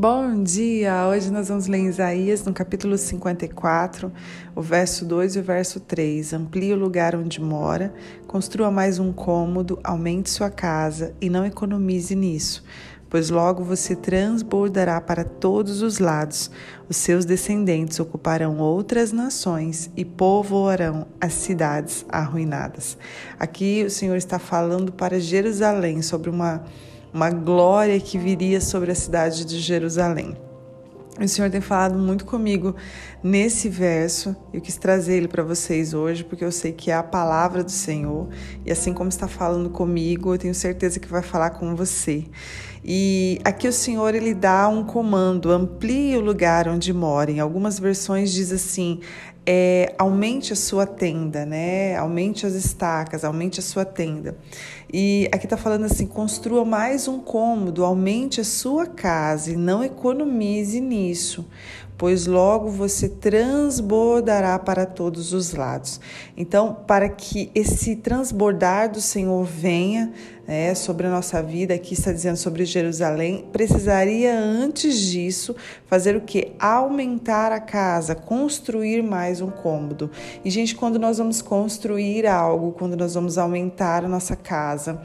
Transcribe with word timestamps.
Bom 0.00 0.44
dia! 0.44 1.08
Hoje 1.08 1.28
nós 1.28 1.48
vamos 1.48 1.66
ler 1.66 1.80
Isaías 1.80 2.44
no 2.44 2.52
capítulo 2.52 2.96
54, 2.96 4.12
o 4.54 4.62
verso 4.62 5.04
2 5.04 5.34
e 5.34 5.38
o 5.40 5.42
verso 5.42 5.80
3. 5.80 6.34
Amplie 6.34 6.72
o 6.72 6.76
lugar 6.76 7.16
onde 7.16 7.40
mora, 7.40 7.92
construa 8.24 8.70
mais 8.70 9.00
um 9.00 9.12
cômodo, 9.12 9.76
aumente 9.82 10.30
sua 10.30 10.50
casa 10.50 11.16
e 11.20 11.28
não 11.28 11.44
economize 11.44 12.14
nisso, 12.14 12.62
pois 13.10 13.28
logo 13.28 13.64
você 13.64 13.96
transbordará 13.96 15.00
para 15.00 15.24
todos 15.24 15.82
os 15.82 15.98
lados. 15.98 16.48
Os 16.88 16.96
seus 16.96 17.24
descendentes 17.24 17.98
ocuparão 17.98 18.58
outras 18.58 19.10
nações 19.10 19.90
e 19.96 20.04
povoarão 20.04 21.08
as 21.20 21.32
cidades 21.32 22.06
arruinadas. 22.08 22.96
Aqui 23.36 23.82
o 23.84 23.90
Senhor 23.90 24.14
está 24.14 24.38
falando 24.38 24.92
para 24.92 25.18
Jerusalém 25.18 26.02
sobre 26.02 26.30
uma 26.30 26.62
uma 27.12 27.30
glória 27.30 27.98
que 28.00 28.18
viria 28.18 28.60
sobre 28.60 28.92
a 28.92 28.94
cidade 28.94 29.44
de 29.44 29.58
Jerusalém. 29.58 30.36
O 31.20 31.26
Senhor 31.26 31.50
tem 31.50 31.60
falado 31.60 31.98
muito 31.98 32.24
comigo 32.24 32.76
nesse 33.24 33.68
verso. 33.68 34.36
Eu 34.52 34.60
quis 34.60 34.76
trazer 34.76 35.16
ele 35.16 35.26
para 35.26 35.42
vocês 35.42 35.92
hoje, 35.92 36.22
porque 36.22 36.44
eu 36.44 36.52
sei 36.52 36.72
que 36.72 36.92
é 36.92 36.94
a 36.94 37.02
palavra 37.02 37.64
do 37.64 37.72
Senhor. 37.72 38.28
E 38.64 38.70
assim 38.70 38.92
como 38.92 39.08
está 39.08 39.26
falando 39.26 39.68
comigo, 39.68 40.32
eu 40.32 40.38
tenho 40.38 40.54
certeza 40.54 41.00
que 41.00 41.08
vai 41.08 41.22
falar 41.22 41.50
com 41.50 41.74
você. 41.74 42.24
E 42.90 43.38
aqui 43.44 43.68
o 43.68 43.72
Senhor 43.72 44.14
ele 44.14 44.32
dá 44.32 44.66
um 44.66 44.82
comando: 44.82 45.52
amplie 45.52 46.16
o 46.16 46.22
lugar 46.22 46.66
onde 46.66 46.90
mora. 46.90 47.30
Em 47.30 47.38
algumas 47.38 47.78
versões 47.78 48.32
diz 48.32 48.50
assim: 48.50 49.00
é, 49.44 49.94
aumente 49.98 50.54
a 50.54 50.56
sua 50.56 50.86
tenda, 50.86 51.44
né? 51.44 51.94
Aumente 51.96 52.46
as 52.46 52.54
estacas, 52.54 53.24
aumente 53.24 53.60
a 53.60 53.62
sua 53.62 53.84
tenda. 53.84 54.38
E 54.90 55.28
aqui 55.30 55.44
está 55.44 55.58
falando 55.58 55.84
assim: 55.84 56.06
construa 56.06 56.64
mais 56.64 57.06
um 57.06 57.20
cômodo, 57.20 57.84
aumente 57.84 58.40
a 58.40 58.44
sua 58.44 58.86
casa 58.86 59.52
e 59.52 59.56
não 59.56 59.84
economize 59.84 60.80
nisso, 60.80 61.46
pois 61.98 62.26
logo 62.26 62.70
você 62.70 63.08
transbordará 63.08 64.56
para 64.56 64.86
todos 64.86 65.32
os 65.32 65.52
lados. 65.52 66.00
Então, 66.36 66.72
para 66.86 67.08
que 67.08 67.50
esse 67.52 67.96
transbordar 67.96 68.92
do 68.92 69.00
Senhor 69.00 69.44
venha 69.44 70.12
né, 70.46 70.74
sobre 70.76 71.08
a 71.08 71.10
nossa 71.10 71.42
vida, 71.42 71.74
aqui 71.74 71.92
está 71.94 72.12
dizendo 72.12 72.36
sobre 72.36 72.64
Jerusalém, 72.64 73.46
precisaria 73.52 74.32
antes 74.38 74.98
disso 74.98 75.54
fazer 75.86 76.16
o 76.16 76.20
que? 76.20 76.52
Aumentar 76.58 77.50
a 77.50 77.60
casa, 77.60 78.14
construir 78.14 79.02
mais 79.02 79.40
um 79.40 79.50
cômodo. 79.50 80.08
E, 80.44 80.50
gente, 80.50 80.76
quando 80.76 80.98
nós 80.98 81.18
vamos 81.18 81.42
construir 81.42 82.26
algo, 82.26 82.72
quando 82.72 82.96
nós 82.96 83.14
vamos 83.14 83.36
aumentar 83.36 84.04
a 84.04 84.08
nossa 84.08 84.36
casa, 84.36 85.02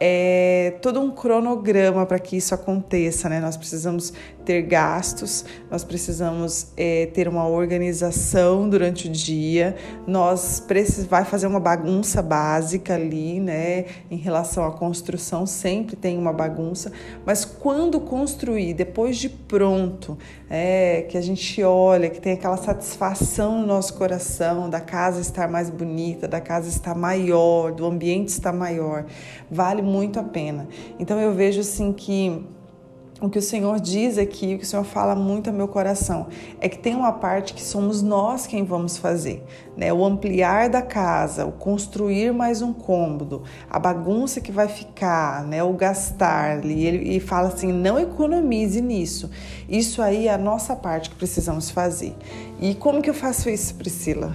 é 0.00 0.74
todo 0.82 1.00
um 1.00 1.10
cronograma 1.10 2.04
para 2.04 2.18
que 2.18 2.36
isso 2.36 2.54
aconteça, 2.54 3.28
né? 3.28 3.40
Nós 3.40 3.56
precisamos 3.56 4.12
ter 4.44 4.62
gastos, 4.62 5.44
nós 5.70 5.82
precisamos 5.84 6.68
é, 6.76 7.06
ter 7.06 7.28
uma 7.28 7.48
organização 7.48 8.68
durante 8.68 9.08
o 9.08 9.10
dia, 9.10 9.74
nós 10.06 10.60
precisamos 10.60 11.04
vai 11.08 11.24
fazer 11.24 11.46
uma 11.46 11.60
bagunça 11.60 12.20
básica 12.20 12.94
ali, 12.94 13.40
né? 13.40 13.86
Em 14.10 14.16
relação 14.16 14.64
à 14.64 14.72
construção, 14.72 15.46
sempre 15.46 15.96
tem 15.96 16.18
uma 16.18 16.32
bagunça, 16.32 16.92
mas 17.24 17.44
quando 17.44 18.00
construir, 18.00 18.74
depois 18.74 19.16
de 19.16 19.28
pronto, 19.28 20.18
é, 20.50 21.02
que 21.08 21.16
a 21.16 21.20
gente 21.20 21.62
olha, 21.62 22.10
que 22.10 22.20
tem 22.20 22.32
aquela 22.32 22.56
satisfação 22.56 23.60
no 23.60 23.66
nosso 23.66 23.94
coração 23.94 24.68
da 24.68 24.80
casa 24.80 25.20
estar 25.20 25.48
mais 25.48 25.70
bonita, 25.70 26.28
da 26.28 26.40
casa 26.40 26.68
estar 26.68 26.94
maior, 26.94 27.72
do 27.72 27.86
ambiente 27.86 28.28
estar 28.28 28.52
maior, 28.52 29.06
vale 29.50 29.82
muito 29.84 30.18
a 30.18 30.22
pena. 30.22 30.68
Então 30.98 31.18
eu 31.18 31.32
vejo 31.32 31.60
assim 31.60 31.92
que 31.92 32.44
o 33.20 33.30
que 33.30 33.38
o 33.38 33.42
Senhor 33.42 33.80
diz 33.80 34.18
aqui, 34.18 34.54
o 34.54 34.58
que 34.58 34.64
o 34.64 34.66
Senhor 34.66 34.84
fala 34.84 35.14
muito 35.14 35.48
ao 35.48 35.54
meu 35.54 35.68
coração, 35.68 36.26
é 36.60 36.68
que 36.68 36.78
tem 36.78 36.94
uma 36.94 37.12
parte 37.12 37.54
que 37.54 37.62
somos 37.62 38.02
nós 38.02 38.46
quem 38.46 38.64
vamos 38.64 38.98
fazer, 38.98 39.42
né? 39.76 39.92
O 39.92 40.04
ampliar 40.04 40.68
da 40.68 40.82
casa, 40.82 41.46
o 41.46 41.52
construir 41.52 42.32
mais 42.32 42.60
um 42.60 42.72
cômodo, 42.72 43.42
a 43.70 43.78
bagunça 43.78 44.40
que 44.40 44.50
vai 44.50 44.68
ficar, 44.68 45.44
né? 45.44 45.62
O 45.62 45.72
gastar, 45.72 46.64
e 46.64 46.84
ele 46.84 47.16
e 47.16 47.20
fala 47.20 47.48
assim, 47.48 47.72
não 47.72 47.98
economize 47.98 48.80
nisso. 48.80 49.30
Isso 49.68 50.02
aí 50.02 50.26
é 50.26 50.34
a 50.34 50.38
nossa 50.38 50.74
parte 50.74 51.08
que 51.08 51.16
precisamos 51.16 51.70
fazer. 51.70 52.14
E 52.60 52.74
como 52.74 53.00
que 53.00 53.08
eu 53.08 53.14
faço 53.14 53.48
isso, 53.48 53.74
Priscila? 53.76 54.34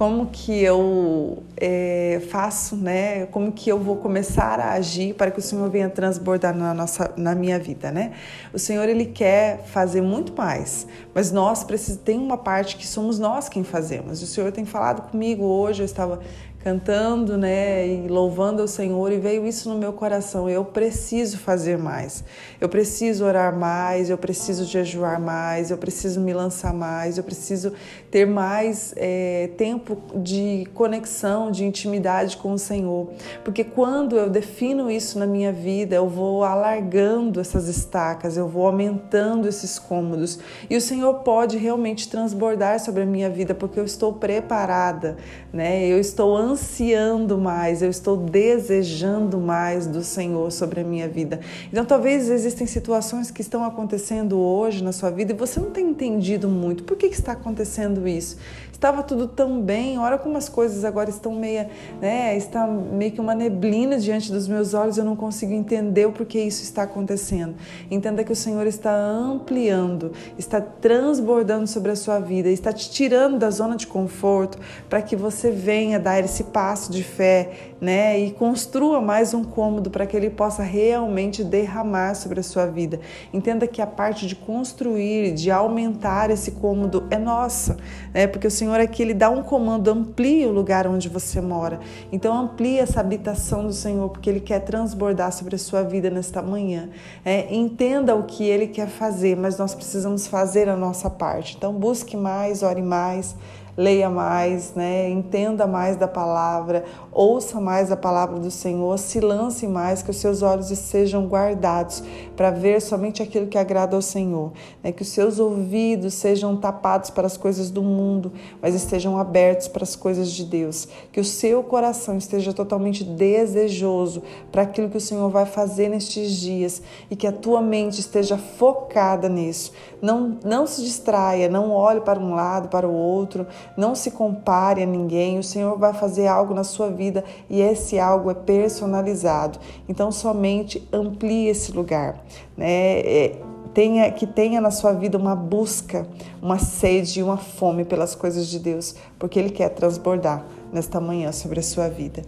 Como 0.00 0.30
que 0.32 0.62
eu 0.62 1.42
é, 1.58 2.22
faço, 2.30 2.74
né? 2.74 3.26
Como 3.26 3.52
que 3.52 3.68
eu 3.68 3.78
vou 3.78 3.96
começar 3.96 4.58
a 4.58 4.72
agir 4.72 5.12
para 5.12 5.30
que 5.30 5.38
o 5.38 5.42
Senhor 5.42 5.68
venha 5.68 5.90
transbordar 5.90 6.56
na 6.56 6.72
nossa, 6.72 7.12
na 7.18 7.34
minha 7.34 7.58
vida, 7.58 7.92
né? 7.92 8.12
O 8.50 8.58
Senhor 8.58 8.88
ele 8.88 9.04
quer 9.04 9.62
fazer 9.66 10.00
muito 10.00 10.32
mais, 10.34 10.86
mas 11.14 11.30
nós 11.30 11.64
precisamos 11.64 12.02
tem 12.02 12.18
uma 12.18 12.38
parte 12.38 12.76
que 12.76 12.86
somos 12.86 13.18
nós 13.18 13.50
quem 13.50 13.62
fazemos. 13.62 14.22
O 14.22 14.26
Senhor 14.26 14.50
tem 14.52 14.64
falado 14.64 15.02
comigo 15.10 15.44
hoje. 15.44 15.82
Eu 15.82 15.84
estava 15.84 16.18
cantando, 16.62 17.38
né, 17.38 17.88
e 17.88 18.06
louvando 18.06 18.60
ao 18.60 18.68
Senhor 18.68 19.10
e 19.12 19.18
veio 19.18 19.46
isso 19.46 19.68
no 19.70 19.78
meu 19.78 19.92
coração. 19.92 20.48
Eu 20.48 20.64
preciso 20.64 21.38
fazer 21.38 21.78
mais. 21.78 22.22
Eu 22.60 22.68
preciso 22.68 23.24
orar 23.24 23.56
mais, 23.56 24.10
eu 24.10 24.18
preciso 24.18 24.64
jejuar 24.64 25.18
mais, 25.18 25.70
eu 25.70 25.78
preciso 25.78 26.20
me 26.20 26.34
lançar 26.34 26.74
mais, 26.74 27.16
eu 27.16 27.24
preciso 27.24 27.72
ter 28.10 28.26
mais 28.26 28.92
é, 28.96 29.50
tempo 29.56 29.96
de 30.16 30.66
conexão, 30.74 31.50
de 31.50 31.64
intimidade 31.64 32.36
com 32.36 32.52
o 32.52 32.58
Senhor. 32.58 33.10
Porque 33.44 33.62
quando 33.62 34.16
eu 34.16 34.28
defino 34.28 34.90
isso 34.90 35.18
na 35.18 35.26
minha 35.26 35.52
vida, 35.52 35.94
eu 35.94 36.08
vou 36.08 36.42
alargando 36.42 37.40
essas 37.40 37.68
estacas, 37.68 38.36
eu 38.36 38.48
vou 38.48 38.66
aumentando 38.66 39.46
esses 39.46 39.78
cômodos 39.78 40.40
e 40.68 40.76
o 40.76 40.80
Senhor 40.80 41.14
pode 41.20 41.56
realmente 41.56 42.08
transbordar 42.08 42.80
sobre 42.80 43.02
a 43.02 43.06
minha 43.06 43.30
vida 43.30 43.54
porque 43.54 43.78
eu 43.78 43.84
estou 43.84 44.12
preparada, 44.12 45.16
né? 45.52 45.86
Eu 45.86 46.00
estou 46.00 46.36
ansiando 46.36 47.38
mais, 47.38 47.80
eu 47.80 47.90
estou 47.90 48.16
desejando 48.16 49.38
mais 49.38 49.86
do 49.86 50.02
Senhor 50.02 50.50
sobre 50.50 50.80
a 50.80 50.84
minha 50.84 51.08
vida. 51.08 51.40
Então, 51.72 51.84
talvez 51.84 52.28
existem 52.28 52.66
situações 52.66 53.30
que 53.30 53.40
estão 53.40 53.64
acontecendo 53.64 54.38
hoje 54.38 54.82
na 54.82 54.92
sua 54.92 55.10
vida 55.10 55.32
e 55.32 55.36
você 55.36 55.60
não 55.60 55.70
tem 55.70 55.90
entendido 55.90 56.48
muito 56.48 56.82
por 56.82 56.96
que, 56.96 57.08
que 57.08 57.14
está 57.14 57.32
acontecendo 57.32 57.99
isso. 58.08 58.36
Estava 58.80 59.02
tudo 59.02 59.28
tão 59.28 59.60
bem, 59.60 59.98
olha 59.98 60.16
como 60.16 60.38
as 60.38 60.48
coisas 60.48 60.86
agora 60.86 61.10
estão 61.10 61.34
meio, 61.34 61.66
né, 62.00 62.34
está 62.34 62.66
meio 62.66 63.12
que 63.12 63.20
uma 63.20 63.34
neblina 63.34 63.98
diante 63.98 64.32
dos 64.32 64.48
meus 64.48 64.72
olhos, 64.72 64.96
eu 64.96 65.04
não 65.04 65.14
consigo 65.14 65.52
entender 65.52 66.06
o 66.06 66.12
porquê 66.12 66.40
isso 66.44 66.62
está 66.62 66.84
acontecendo. 66.84 67.56
Entenda 67.90 68.24
que 68.24 68.32
o 68.32 68.36
Senhor 68.36 68.66
está 68.66 68.90
ampliando, 68.90 70.12
está 70.38 70.62
transbordando 70.62 71.66
sobre 71.66 71.90
a 71.90 71.96
sua 71.96 72.20
vida, 72.20 72.48
está 72.48 72.72
te 72.72 72.90
tirando 72.90 73.38
da 73.38 73.50
zona 73.50 73.76
de 73.76 73.86
conforto 73.86 74.56
para 74.88 75.02
que 75.02 75.14
você 75.14 75.50
venha 75.50 76.00
dar 76.00 76.24
esse 76.24 76.44
passo 76.44 76.90
de 76.90 77.04
fé, 77.04 77.74
né? 77.82 78.18
E 78.18 78.30
construa 78.30 78.98
mais 79.02 79.34
um 79.34 79.44
cômodo 79.44 79.90
para 79.90 80.06
que 80.06 80.16
ele 80.16 80.30
possa 80.30 80.62
realmente 80.62 81.44
derramar 81.44 82.14
sobre 82.14 82.40
a 82.40 82.42
sua 82.42 82.64
vida. 82.64 82.98
Entenda 83.30 83.66
que 83.66 83.82
a 83.82 83.86
parte 83.86 84.26
de 84.26 84.34
construir, 84.34 85.34
de 85.34 85.50
aumentar 85.50 86.30
esse 86.30 86.52
cômodo 86.52 87.06
é 87.10 87.18
nossa, 87.18 87.76
né? 88.12 88.26
Porque 88.26 88.46
o 88.46 88.50
Senhor 88.50 88.78
aqui 88.80 89.02
ele 89.02 89.14
dá 89.14 89.30
um 89.30 89.42
comando, 89.42 89.88
amplie 89.88 90.46
o 90.46 90.52
lugar 90.52 90.86
onde 90.86 91.08
você 91.08 91.40
mora. 91.40 91.80
Então 92.12 92.36
amplie 92.36 92.78
essa 92.78 93.00
habitação 93.00 93.66
do 93.66 93.72
Senhor, 93.72 94.08
porque 94.10 94.28
ele 94.28 94.40
quer 94.40 94.60
transbordar 94.60 95.32
sobre 95.32 95.56
a 95.56 95.58
sua 95.58 95.82
vida 95.82 96.10
nesta 96.10 96.42
manhã. 96.42 96.88
É, 97.24 97.54
entenda 97.54 98.14
o 98.14 98.24
que 98.24 98.44
ele 98.44 98.66
quer 98.66 98.88
fazer, 98.88 99.36
mas 99.36 99.58
nós 99.58 99.74
precisamos 99.74 100.26
fazer 100.26 100.68
a 100.68 100.76
nossa 100.76 101.08
parte. 101.08 101.56
Então 101.56 101.72
busque 101.72 102.16
mais, 102.16 102.62
ore 102.62 102.82
mais 102.82 103.34
leia 103.80 104.10
mais, 104.10 104.74
né? 104.74 105.08
entenda 105.08 105.66
mais 105.66 105.96
da 105.96 106.06
palavra, 106.06 106.84
ouça 107.10 107.58
mais 107.58 107.90
a 107.90 107.96
palavra 107.96 108.38
do 108.38 108.50
Senhor, 108.50 108.98
se 108.98 109.20
lance 109.20 109.66
mais, 109.66 110.02
que 110.02 110.10
os 110.10 110.18
seus 110.18 110.42
olhos 110.42 110.66
sejam 110.66 111.26
guardados 111.26 112.02
para 112.36 112.50
ver 112.50 112.82
somente 112.82 113.22
aquilo 113.22 113.46
que 113.46 113.56
agrada 113.56 113.96
ao 113.96 114.02
Senhor, 114.02 114.52
né? 114.82 114.92
que 114.92 115.00
os 115.00 115.08
seus 115.08 115.38
ouvidos 115.38 116.12
sejam 116.12 116.58
tapados 116.58 117.08
para 117.08 117.26
as 117.26 117.38
coisas 117.38 117.70
do 117.70 117.82
mundo, 117.82 118.30
mas 118.60 118.74
estejam 118.74 119.18
abertos 119.18 119.66
para 119.66 119.82
as 119.82 119.96
coisas 119.96 120.30
de 120.30 120.44
Deus, 120.44 120.86
que 121.10 121.18
o 121.18 121.24
seu 121.24 121.62
coração 121.62 122.18
esteja 122.18 122.52
totalmente 122.52 123.02
desejoso 123.02 124.22
para 124.52 124.60
aquilo 124.60 124.90
que 124.90 124.98
o 124.98 125.00
Senhor 125.00 125.30
vai 125.30 125.46
fazer 125.46 125.88
nestes 125.88 126.32
dias 126.32 126.82
e 127.10 127.16
que 127.16 127.26
a 127.26 127.32
tua 127.32 127.62
mente 127.62 127.98
esteja 127.98 128.36
focada 128.36 129.26
nisso. 129.26 129.72
Não, 130.02 130.38
não 130.44 130.66
se 130.66 130.82
distraia, 130.82 131.48
não 131.48 131.70
olhe 131.70 132.02
para 132.02 132.20
um 132.20 132.34
lado, 132.34 132.68
para 132.68 132.86
o 132.86 132.92
outro, 132.92 133.46
não 133.76 133.94
se 133.94 134.10
compare 134.10 134.82
a 134.82 134.86
ninguém. 134.86 135.38
O 135.38 135.42
Senhor 135.42 135.78
vai 135.78 135.92
fazer 135.92 136.26
algo 136.26 136.54
na 136.54 136.64
sua 136.64 136.90
vida 136.90 137.24
e 137.48 137.60
esse 137.60 137.98
algo 137.98 138.30
é 138.30 138.34
personalizado. 138.34 139.58
Então, 139.88 140.10
somente 140.10 140.86
amplie 140.92 141.48
esse 141.48 141.72
lugar. 141.72 142.22
Né? 142.56 143.00
É, 143.00 143.36
tenha, 143.72 144.10
que 144.10 144.26
tenha 144.26 144.60
na 144.60 144.70
sua 144.70 144.92
vida 144.92 145.16
uma 145.16 145.34
busca, 145.34 146.06
uma 146.42 146.58
sede 146.58 147.20
e 147.20 147.22
uma 147.22 147.36
fome 147.36 147.84
pelas 147.84 148.14
coisas 148.14 148.48
de 148.48 148.58
Deus, 148.58 148.94
porque 149.18 149.38
Ele 149.38 149.50
quer 149.50 149.70
transbordar 149.70 150.44
nesta 150.72 151.00
manhã 151.00 151.32
sobre 151.32 151.60
a 151.60 151.62
sua 151.62 151.88
vida. 151.88 152.22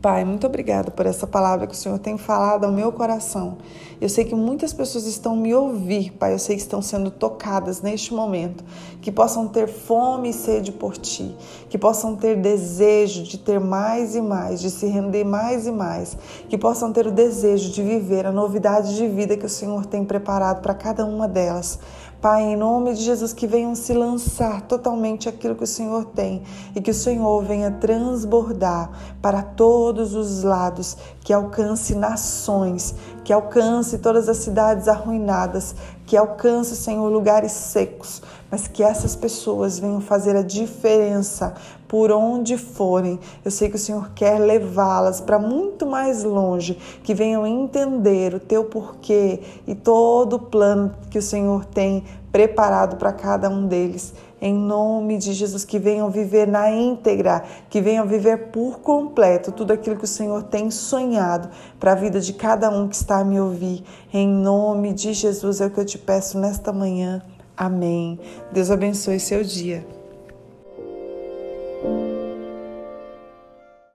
Pai, 0.00 0.24
muito 0.24 0.46
obrigada 0.46 0.90
por 0.90 1.04
essa 1.04 1.26
palavra 1.26 1.66
que 1.66 1.74
o 1.74 1.76
Senhor 1.76 1.98
tem 1.98 2.16
falado 2.16 2.64
ao 2.64 2.72
meu 2.72 2.90
coração. 2.90 3.58
Eu 4.00 4.08
sei 4.08 4.24
que 4.24 4.34
muitas 4.34 4.72
pessoas 4.72 5.04
estão 5.04 5.36
me 5.36 5.54
ouvir, 5.54 6.12
Pai. 6.12 6.32
Eu 6.32 6.38
sei 6.38 6.56
que 6.56 6.62
estão 6.62 6.80
sendo 6.80 7.10
tocadas 7.10 7.82
neste 7.82 8.14
momento. 8.14 8.64
Que 9.02 9.12
possam 9.12 9.46
ter 9.46 9.68
fome 9.68 10.30
e 10.30 10.32
sede 10.32 10.72
por 10.72 10.96
Ti. 10.96 11.36
Que 11.68 11.76
possam 11.76 12.16
ter 12.16 12.36
desejo 12.36 13.24
de 13.24 13.36
ter 13.36 13.60
mais 13.60 14.16
e 14.16 14.22
mais, 14.22 14.62
de 14.62 14.70
se 14.70 14.86
render 14.86 15.22
mais 15.22 15.66
e 15.66 15.70
mais. 15.70 16.16
Que 16.48 16.56
possam 16.56 16.90
ter 16.94 17.06
o 17.06 17.12
desejo 17.12 17.70
de 17.70 17.82
viver 17.82 18.24
a 18.24 18.32
novidade 18.32 18.96
de 18.96 19.06
vida 19.06 19.36
que 19.36 19.44
o 19.44 19.50
Senhor 19.50 19.84
tem 19.84 20.02
preparado 20.02 20.62
para 20.62 20.72
cada 20.72 21.04
uma 21.04 21.28
delas. 21.28 21.78
Pai, 22.20 22.42
em 22.42 22.56
nome 22.56 22.92
de 22.92 23.02
Jesus, 23.02 23.32
que 23.32 23.46
venham 23.46 23.74
se 23.74 23.94
lançar 23.94 24.60
totalmente 24.62 25.26
aquilo 25.26 25.54
que 25.56 25.64
o 25.64 25.66
Senhor 25.66 26.04
tem 26.04 26.42
e 26.76 26.80
que 26.82 26.90
o 26.90 26.94
Senhor 26.94 27.42
venha 27.42 27.70
transbordar 27.70 28.90
para 29.22 29.42
todos 29.42 30.14
os 30.14 30.42
lados, 30.42 30.98
que 31.24 31.32
alcance 31.32 31.94
nações, 31.94 32.94
que 33.24 33.32
alcance 33.32 33.98
todas 33.98 34.28
as 34.28 34.38
cidades 34.38 34.88
arruinadas, 34.88 35.74
que 36.06 36.16
alcance, 36.16 36.74
Senhor, 36.74 37.08
lugares 37.08 37.52
secos, 37.52 38.22
mas 38.50 38.66
que 38.66 38.82
essas 38.82 39.14
pessoas 39.14 39.78
venham 39.78 40.00
fazer 40.00 40.34
a 40.36 40.42
diferença 40.42 41.54
por 41.86 42.10
onde 42.10 42.56
forem. 42.56 43.18
Eu 43.44 43.50
sei 43.50 43.68
que 43.68 43.76
o 43.76 43.78
Senhor 43.78 44.10
quer 44.14 44.38
levá-las 44.38 45.20
para 45.20 45.38
muito 45.38 45.86
mais 45.86 46.24
longe, 46.24 46.78
que 47.02 47.14
venham 47.14 47.46
entender 47.46 48.34
o 48.34 48.40
teu 48.40 48.64
porquê 48.64 49.40
e 49.66 49.74
todo 49.74 50.34
o 50.34 50.38
plano 50.38 50.92
que 51.10 51.18
o 51.18 51.22
Senhor 51.22 51.64
tem 51.64 52.04
preparado 52.32 52.96
para 52.96 53.12
cada 53.12 53.48
um 53.48 53.66
deles. 53.66 54.14
Em 54.40 54.54
nome 54.54 55.18
de 55.18 55.32
Jesus, 55.32 55.64
que 55.64 55.78
venham 55.78 56.10
viver 56.10 56.48
na 56.48 56.70
íntegra, 56.70 57.44
que 57.68 57.80
venham 57.80 58.06
viver 58.06 58.50
por 58.50 58.80
completo 58.80 59.52
tudo 59.52 59.72
aquilo 59.72 59.96
que 59.96 60.04
o 60.04 60.08
Senhor 60.08 60.44
tem 60.44 60.70
sonhado 60.70 61.50
para 61.78 61.92
a 61.92 61.94
vida 61.94 62.20
de 62.20 62.32
cada 62.32 62.70
um 62.70 62.88
que 62.88 62.96
está 62.96 63.18
a 63.18 63.24
me 63.24 63.38
ouvir. 63.38 63.84
Em 64.12 64.26
nome 64.26 64.94
de 64.94 65.12
Jesus 65.12 65.60
é 65.60 65.66
o 65.66 65.70
que 65.70 65.80
eu 65.80 65.84
te 65.84 65.98
peço 65.98 66.38
nesta 66.38 66.72
manhã. 66.72 67.22
Amém. 67.56 68.18
Deus 68.50 68.70
abençoe 68.70 69.20
seu 69.20 69.44
dia. 69.44 69.99